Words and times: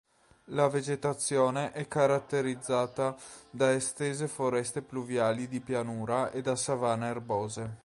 La 0.45 0.67
vegetazione 0.67 1.73
è 1.73 1.87
caratterizzata 1.87 3.15
da 3.51 3.71
estese 3.71 4.27
foreste 4.27 4.81
pluviali 4.81 5.47
di 5.47 5.59
pianura 5.59 6.31
e 6.31 6.41
da 6.41 6.55
savane 6.55 7.05
erbose. 7.05 7.77